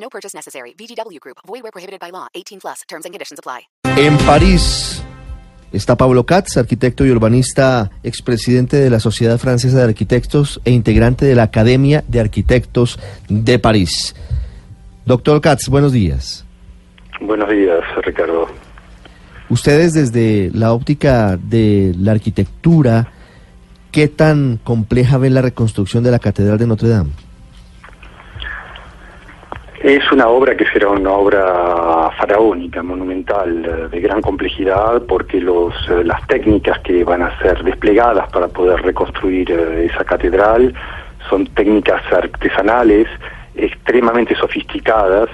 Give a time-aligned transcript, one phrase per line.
[0.00, 0.74] No purchase necessary.
[0.78, 1.38] VGW Group.
[1.46, 2.28] Void where prohibited by law.
[2.34, 2.82] 18 plus.
[2.88, 3.68] Terms and conditions apply.
[3.96, 5.02] En París
[5.72, 11.26] está Pablo Katz, arquitecto y urbanista, expresidente de la Sociedad Francesa de Arquitectos e integrante
[11.26, 12.98] de la Academia de Arquitectos
[13.28, 14.14] de París.
[15.04, 16.44] Doctor Katz, buenos días.
[17.20, 18.46] Buenos días, Ricardo.
[19.48, 23.10] Ustedes desde la óptica de la arquitectura,
[23.90, 27.10] ¿qué tan compleja ven la reconstrucción de la Catedral de Notre Dame?
[29.88, 35.72] Es una obra que será una obra faraónica, monumental, eh, de gran complejidad, porque los,
[35.88, 40.74] eh, las técnicas que van a ser desplegadas para poder reconstruir eh, esa catedral
[41.30, 43.08] son técnicas artesanales
[43.54, 45.30] extremadamente sofisticadas,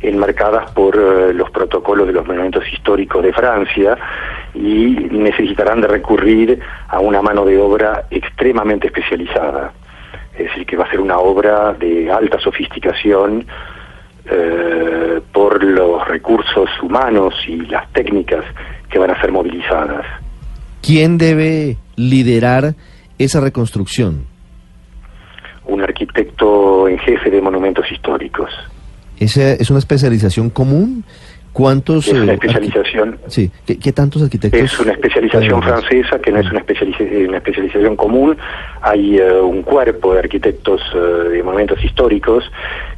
[0.00, 3.98] enmarcadas por los protocolos de los monumentos históricos de Francia
[4.54, 9.72] y necesitarán de recurrir a una mano de obra extremadamente especializada.
[10.32, 13.44] Es decir, que va a ser una obra de alta sofisticación,
[14.30, 18.44] eh, por los recursos humanos y las técnicas
[18.90, 20.04] que van a ser movilizadas.
[20.82, 22.74] ¿Quién debe liderar
[23.18, 24.26] esa reconstrucción?
[25.64, 28.50] Un arquitecto en jefe de monumentos históricos.
[29.18, 31.04] ¿Esa ¿Es una especialización común?
[31.58, 32.06] ¿Cuántos?
[32.06, 33.18] Es una eh, especialización.
[33.26, 34.60] Sí, ¿Qué, qué tantos arquitectos?
[34.60, 38.36] Es una especialización francesa que no es una, especializa- una especialización común.
[38.80, 40.98] Hay eh, un cuerpo de arquitectos eh,
[41.30, 42.44] de monumentos históricos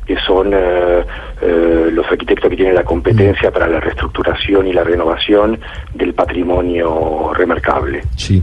[0.06, 1.00] que son eh,
[1.41, 5.58] eh, los arquitectos que tienen la competencia para la reestructuración y la renovación
[5.94, 8.03] del patrimonio remarcable.
[8.16, 8.42] Sí.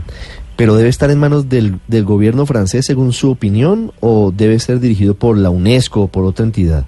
[0.56, 4.80] ¿Pero debe estar en manos del, del gobierno francés según su opinión o debe ser
[4.80, 6.86] dirigido por la UNESCO o por otra entidad?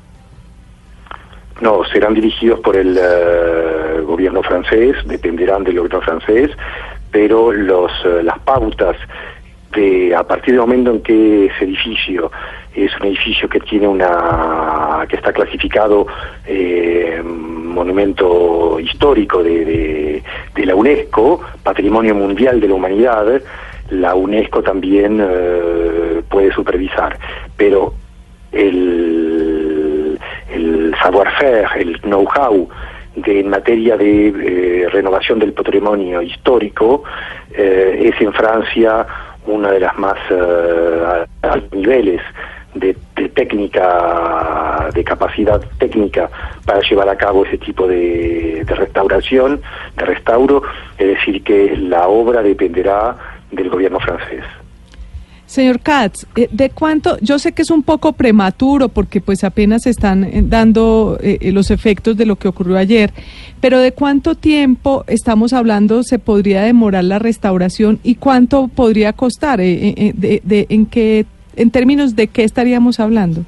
[1.60, 6.50] No, serán dirigidos por el eh, gobierno francés, dependerán del gobierno francés,
[7.10, 8.96] pero los, eh, las pautas
[9.74, 12.32] de a partir del momento en que ese edificio
[12.74, 16.06] es un edificio que tiene una que está clasificado
[16.46, 20.22] eh, monumento histórico de, de,
[20.54, 23.40] de la UNESCO, Patrimonio Mundial de la Humanidad,
[23.90, 27.18] la UNESCO también eh, puede supervisar,
[27.56, 27.94] pero
[28.52, 29.29] el,
[30.70, 32.68] el savoir-faire, el know-how
[33.16, 37.02] de, en materia de eh, renovación del patrimonio histórico
[37.52, 39.06] eh, es en Francia
[39.46, 42.20] una de las más eh, altos niveles
[42.74, 42.94] de,
[43.34, 46.30] técnica, de capacidad técnica
[46.64, 49.60] para llevar a cabo ese tipo de, de restauración,
[49.96, 50.62] de restauro,
[50.96, 53.16] es decir, que la obra dependerá
[53.50, 54.44] del gobierno francés.
[55.50, 57.18] Señor Katz, eh, ¿de cuánto?
[57.18, 61.50] Yo sé que es un poco prematuro porque pues apenas están eh, dando eh, eh,
[61.50, 63.12] los efectos de lo que ocurrió ayer,
[63.60, 69.60] pero ¿de cuánto tiempo estamos hablando se podría demorar la restauración y cuánto podría costar?
[69.60, 73.44] En qué, en términos de qué estaríamos hablando?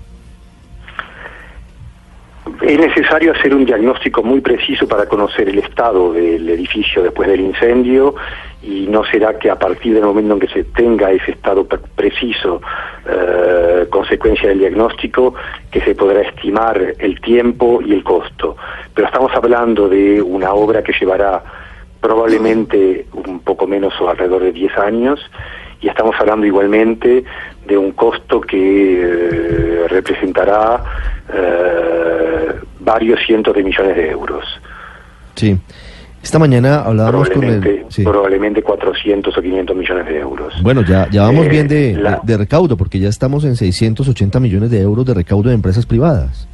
[2.63, 7.41] Es necesario hacer un diagnóstico muy preciso para conocer el estado del edificio después del
[7.41, 8.15] incendio
[8.63, 11.81] y no será que a partir del momento en que se tenga ese estado pre-
[11.97, 12.63] preciso,
[13.09, 15.35] eh, consecuencia del diagnóstico,
[15.73, 18.57] que se podrá estimar el tiempo y el costo.
[18.95, 21.43] Pero estamos hablando de una obra que llevará
[22.01, 25.21] probablemente un poco menos o alrededor de 10 años
[25.83, 27.25] y estamos hablando igualmente
[27.67, 30.83] de un costo que eh, representará
[31.33, 34.45] eh, varios cientos de millones de euros.
[35.35, 35.59] Sí.
[36.23, 37.85] Esta mañana hablábamos con el...
[37.89, 38.05] sí.
[38.05, 40.55] probablemente 400 o 500 millones de euros.
[40.63, 44.39] Bueno, ya, ya vamos Eh, bien de, la- de- recaudo, porque ya estamos en 680
[44.39, 46.47] millones de euros de recaudo de empresas privadas.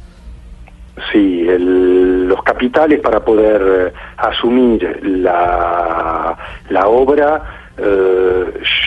[1.11, 6.35] Sí, el- los capitales para poder asumir la,
[6.69, 8.45] la obra eh,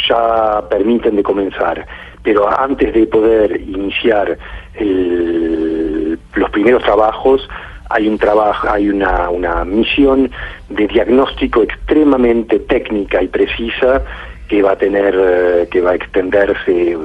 [0.09, 1.87] ya permiten de comenzar,
[2.23, 4.37] pero antes de poder iniciar
[4.75, 7.49] el- los primeros trabajos
[7.91, 10.31] hay un trabajo, hay una, una misión
[10.71, 14.03] de diagnóstico extremadamente técnica y precisa
[14.49, 16.97] que va a tener, eh, que va a extenderse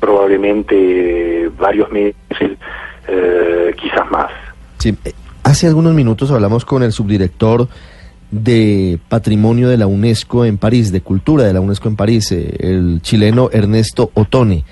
[0.00, 2.14] probablemente varios meses,
[3.08, 4.30] eh, quizás más.
[5.42, 7.68] Hace algunos minutos hablamos con el subdirector
[8.30, 12.56] de Patrimonio de la UNESCO en París, de Cultura de la UNESCO en París, eh,
[12.60, 14.64] el chileno Ernesto Otone,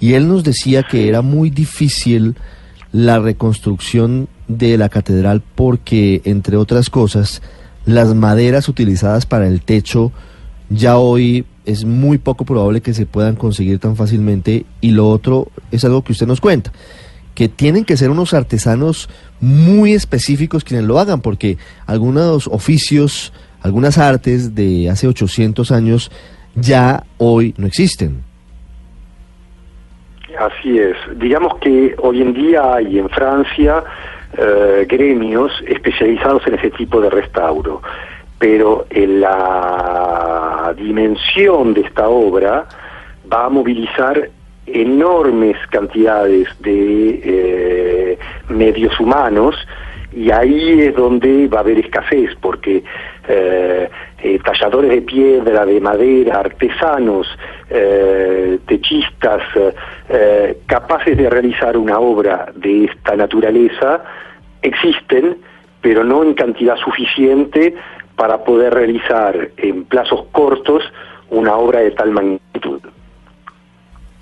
[0.00, 2.36] y él nos decía que era muy difícil
[2.92, 7.42] la reconstrucción de la catedral porque, entre otras cosas,
[7.84, 10.12] las maderas utilizadas para el techo
[10.70, 14.64] ya hoy es muy poco probable que se puedan conseguir tan fácilmente.
[14.80, 16.72] Y lo otro es algo que usted nos cuenta,
[17.38, 19.08] que tienen que ser unos artesanos
[19.40, 21.56] muy específicos quienes lo hagan porque
[21.86, 23.32] algunos oficios,
[23.62, 26.10] algunas artes de hace 800 años
[26.56, 28.24] ya hoy no existen.
[30.36, 30.96] Así es.
[31.16, 33.84] Digamos que hoy en día hay en Francia
[34.36, 37.82] eh, gremios especializados en ese tipo de restauro,
[38.40, 42.66] pero en la dimensión de esta obra
[43.32, 44.28] va a movilizar
[44.74, 48.18] enormes cantidades de eh,
[48.48, 49.54] medios humanos
[50.12, 52.82] y ahí es donde va a haber escasez porque
[53.28, 53.90] eh,
[54.22, 57.26] eh, talladores de piedra, de madera, artesanos,
[58.66, 59.42] techistas,
[60.66, 64.02] capaces de realizar una obra de esta naturaleza,
[64.62, 65.36] existen,
[65.82, 67.74] pero no en cantidad suficiente
[68.16, 70.82] para poder realizar en plazos cortos
[71.30, 72.80] una obra de tal magnitud.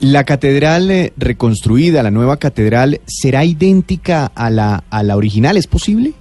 [0.00, 5.56] ¿La catedral eh, reconstruida, la nueva catedral, será idéntica a la, a la original?
[5.56, 6.12] ¿Es posible?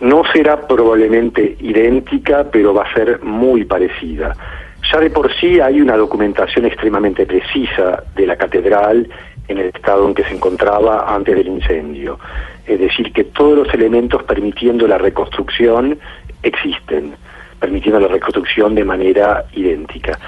[0.00, 4.34] No será probablemente idéntica, pero va a ser muy parecida.
[4.92, 9.08] Ya de por sí hay una documentación extremadamente precisa de la catedral
[9.46, 12.18] en el estado en que se encontraba antes del incendio.
[12.66, 15.98] Es decir, que todos los elementos permitiendo la reconstrucción
[16.42, 17.14] existen,
[17.60, 20.18] permitiendo la reconstrucción de manera idéntica.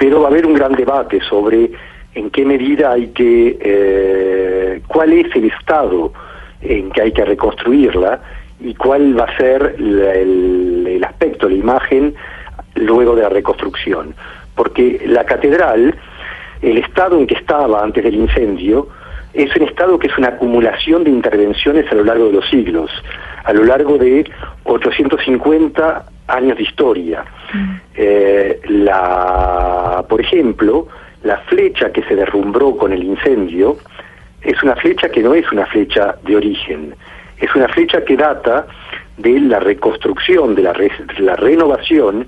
[0.00, 1.72] Pero va a haber un gran debate sobre
[2.14, 6.14] en qué medida hay que, eh, cuál es el estado
[6.62, 8.18] en que hay que reconstruirla
[8.60, 12.14] y cuál va a ser el aspecto, la imagen
[12.76, 14.14] luego de la reconstrucción.
[14.54, 15.94] Porque la catedral,
[16.62, 18.88] el estado en que estaba antes del incendio,
[19.34, 22.90] es un estado que es una acumulación de intervenciones a lo largo de los siglos,
[23.44, 24.24] a lo largo de
[24.64, 27.24] 850 años de historia.
[27.94, 30.86] Eh, la, por ejemplo,
[31.24, 33.76] la flecha que se derrumbró con el incendio
[34.42, 36.94] es una flecha que no es una flecha de origen,
[37.38, 38.66] es una flecha que data
[39.18, 42.26] de la reconstrucción, de la, re- la renovación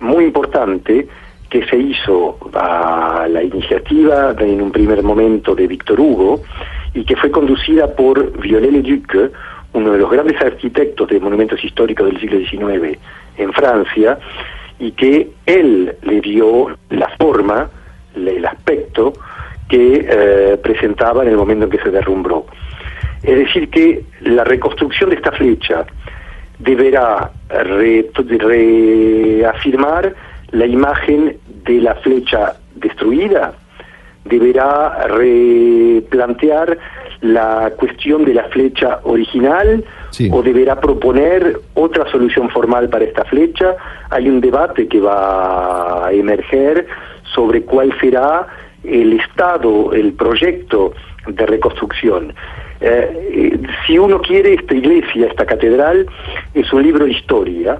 [0.00, 1.08] muy importante
[1.48, 6.42] que se hizo a la iniciativa de- en un primer momento de Víctor Hugo
[6.92, 9.30] y que fue conducida por Viollet-le-Duc,
[9.74, 12.98] uno de los grandes arquitectos de monumentos históricos del siglo XIX
[13.36, 14.18] en Francia,
[14.78, 17.68] y que él le dio la forma,
[18.16, 19.12] el aspecto
[19.68, 22.46] que eh, presentaba en el momento en que se derrumbró.
[23.22, 25.84] Es decir, que la reconstrucción de esta flecha
[26.58, 30.14] deberá re- reafirmar
[30.50, 33.54] la imagen de la flecha destruida,
[34.24, 36.78] deberá replantear
[37.24, 40.30] la cuestión de la flecha original Sí.
[40.32, 43.74] o deberá proponer otra solución formal para esta flecha.
[44.10, 46.86] Hay un debate que va a emerger
[47.34, 48.46] sobre cuál será
[48.84, 50.92] el estado, el proyecto
[51.26, 52.32] de reconstrucción.
[52.80, 56.06] Eh, eh, si uno quiere, esta iglesia, esta catedral,
[56.52, 57.78] es un libro de historia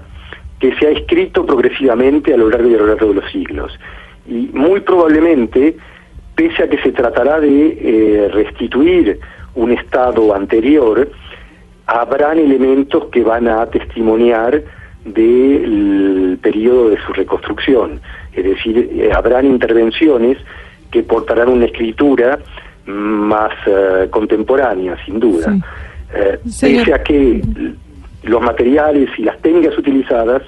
[0.59, 3.79] que se ha escrito progresivamente a lo largo y a lo largo de los siglos.
[4.27, 5.77] Y muy probablemente,
[6.35, 9.19] pese a que se tratará de eh, restituir
[9.55, 11.09] un estado anterior,
[11.87, 14.63] habrán elementos que van a testimoniar
[15.05, 18.01] del periodo de su reconstrucción.
[18.33, 20.39] Es decir, eh, habrán intervenciones
[20.91, 22.39] que portarán una escritura
[22.87, 25.53] más eh, contemporánea, sin duda.
[25.53, 25.61] Sí.
[26.15, 26.39] Eh,
[26.79, 27.43] pese a que
[28.25, 30.43] los materiales y las técnicas utilizadas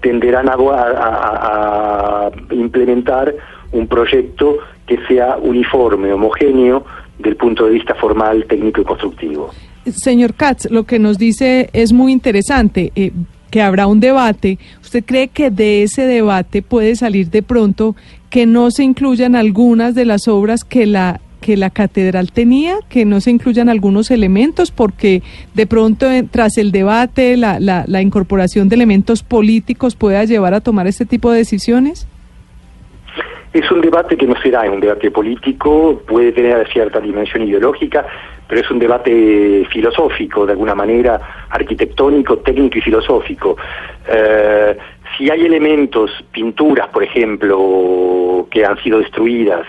[0.00, 3.34] tenderán a, a- a implementar
[3.72, 6.84] un proyecto que sea uniforme, homogéneo,
[7.18, 9.50] del punto de vista formal, técnico y constructivo.
[9.86, 13.12] Señor Katz, lo que nos dice es muy interesante, eh,
[13.50, 14.58] que habrá un debate.
[14.82, 17.96] ¿Usted cree que de ese debate puede salir de pronto
[18.30, 23.04] que no se incluyan algunas de las obras que la que la catedral tenía, que
[23.04, 25.22] no se incluyan algunos elementos, porque
[25.54, 30.52] de pronto eh, tras el debate la, la, la incorporación de elementos políticos pueda llevar
[30.54, 32.08] a tomar este tipo de decisiones?
[33.52, 38.06] Es un debate que no será un debate político, puede tener cierta dimensión ideológica,
[38.46, 43.56] pero es un debate filosófico, de alguna manera, arquitectónico, técnico y filosófico.
[44.06, 44.76] Eh,
[45.16, 49.66] si hay elementos, pinturas, por ejemplo, que han sido destruidas,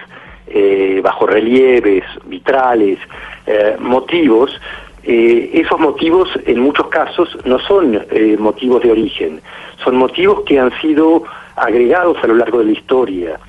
[0.52, 2.98] eh, bajo relieves, vitrales,
[3.46, 4.60] eh, motivos,
[5.04, 8.04] eh, esos motivos en muchos casos no son
[8.40, 9.42] motivos de origen,
[9.84, 11.24] son motivos que han sido
[11.56, 13.40] agregados a lo largo de la historia.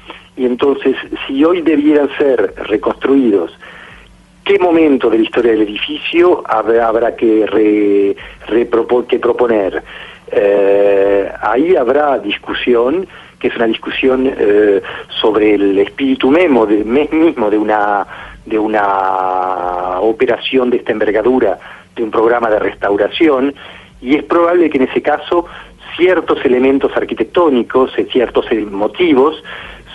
[0.40, 3.52] Y entonces, si hoy debieran ser reconstruidos
[4.42, 8.16] qué momento de la historia del edificio habrá, que, re-
[9.06, 9.82] que proponer.
[10.32, 13.06] Eh, ahí habrá discusión,
[13.38, 14.80] que es una discusión eh,
[15.20, 18.06] sobre el espíritu memo de, mismo de una,
[18.46, 21.58] de una operación de esta envergadura,
[21.94, 23.54] de un programa de restauración,
[24.00, 25.44] y es probable que en ese caso
[25.98, 29.44] ciertos elementos arquitectónicos, eh, ciertos motivos,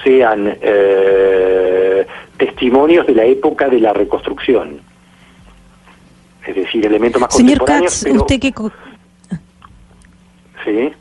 [0.06, 2.06] sean eh,
[2.38, 4.80] testimonios de la época de la reconstrucción.
[6.46, 8.54] Es decir, elementos más Señor contemporáneos, Katz, pero- usted que...
[10.64, 10.94] ¿sí?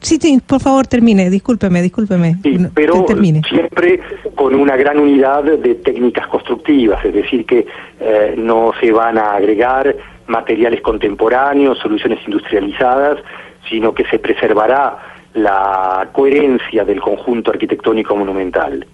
[0.00, 2.36] Sí, sí, por favor, termine, discúlpeme, discúlpeme.
[2.42, 3.42] Sí, pero te- termine.
[3.48, 4.00] siempre
[4.36, 7.66] con una gran unidad de técnicas constructivas, es decir, que
[8.00, 9.96] eh, no se van a agregar
[10.28, 13.18] materiales contemporáneos, soluciones industrializadas,
[13.68, 14.98] sino que se preservará
[15.34, 18.86] la coherencia del conjunto arquitectónico monumental.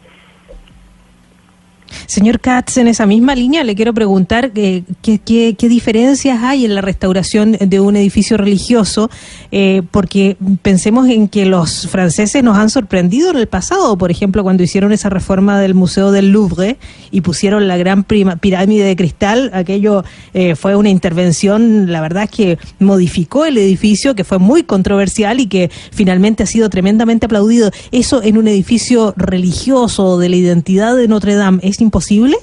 [2.06, 6.64] Señor Katz, en esa misma línea le quiero preguntar eh, qué, qué- qué diferencias hay
[6.64, 9.10] en la restauración de un edificio religioso,
[9.52, 14.42] eh, porque pensemos en que los franceses nos han sorprendido en el pasado, por ejemplo,
[14.42, 16.76] cuando hicieron esa reforma del Museo del Louvre
[17.10, 22.24] y pusieron la gran prima- pirámide de cristal, aquello eh, fue una intervención, la verdad
[22.24, 27.26] es que modificó el edificio, que fue muy controversial y que finalmente ha sido tremendamente
[27.26, 27.70] aplaudido.
[27.92, 32.36] ¿Eso en un edificio religioso de la identidad de Notre Dame es imposible?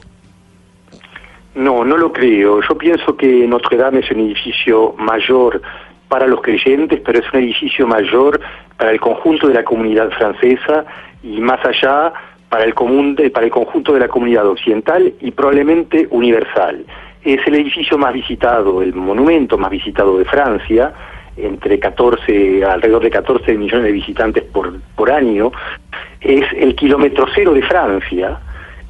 [1.56, 2.62] No, no lo creo.
[2.62, 5.62] Yo pienso que Notre Dame es un edificio mayor
[6.08, 8.40] para los creyentes, pero es un edificio mayor
[8.78, 10.86] para el conjunto de la comunidad francesa
[11.24, 12.14] y más allá
[12.50, 16.86] para el, común de- para el conjunto de la comunidad occidental y probablemente universal.
[17.24, 20.94] Es el edificio más visitado, el monumento más visitado de Francia,
[21.38, 25.52] entre 14, alrededor de 14 millones de visitantes por, por año.
[26.22, 28.40] Es el kilómetro cero de Francia,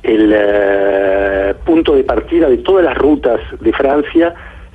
[0.04, 4.34] el eh, punto de partida de todas las rutas de Francia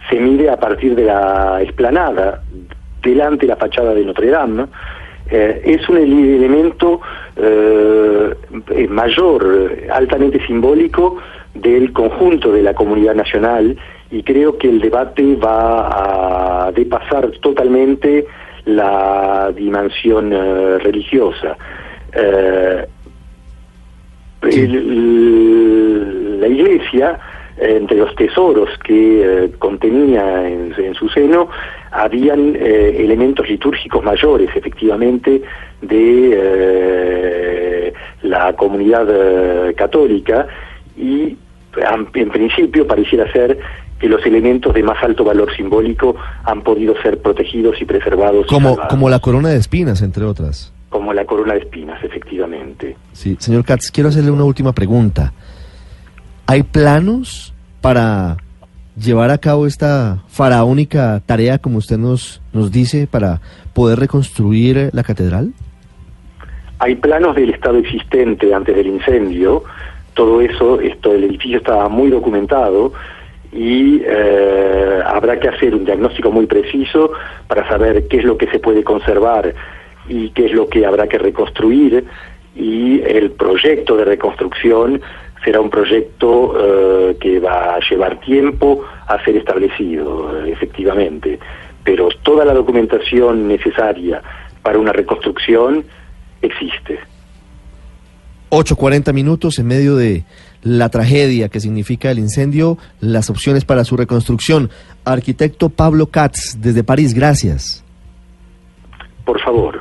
[0.09, 2.43] se mide a partir de la explanada,
[3.03, 4.67] delante de la fachada de Notre Dame.
[5.29, 7.01] Eh, es un ele- elemento
[7.37, 8.35] eh,
[8.89, 11.17] mayor, altamente simbólico
[11.55, 13.77] del conjunto de la comunidad nacional
[14.11, 18.27] y creo que el debate va a depasar totalmente
[18.67, 20.31] la dimensión
[20.81, 21.57] religiosa.
[24.49, 27.19] El- la iglesia,
[27.59, 31.49] entre los tesoros que eh, contenía en, en su seno,
[31.91, 35.41] habían eh, elementos litúrgicos mayores, efectivamente,
[35.81, 39.07] de eh, la comunidad
[39.75, 40.47] católica
[40.97, 41.37] y
[42.15, 43.59] en principio pareciera ser
[43.99, 48.47] que los elementos de más alto valor simbólico han podido ser protegidos y preservados.
[48.47, 50.73] Como, como la corona de espinas, entre otras.
[50.89, 52.97] Como la corona de espinas, efectivamente.
[53.13, 55.33] Sí, señor Katz, quiero hacerle una última pregunta.
[56.47, 58.37] ¿Hay planos para
[58.97, 63.41] llevar a cabo esta faraónica tarea, como usted nos, nos dice, para
[63.75, 65.53] poder reconstruir eh, la catedral?
[66.79, 69.65] Hay planos del estado existente antes del incendio,
[70.15, 72.93] todo eso, esto, el edificio estaba muy documentado
[73.53, 77.13] y eh, habrá que hacer un diagnóstico muy preciso
[77.49, 79.55] para saber qué es lo que se puede conservar
[80.09, 82.05] y qué es lo que habrá que reconstruir
[82.55, 85.01] y el proyecto de reconstrucción
[85.45, 91.39] será un proyecto eh, que va a llevar tiempo a ser establecido, eh, efectivamente,
[91.85, 94.23] pero toda la documentación necesaria
[94.63, 95.85] para una reconstrucción
[96.43, 96.99] existe.
[98.51, 100.25] 8.40 minutos en medio de
[100.63, 104.71] la tragedia que significa el incendio, las opciones para su reconstrucción.
[105.05, 107.85] Arquitecto Pablo Katz, desde París, gracias.
[109.25, 109.76] Por favor.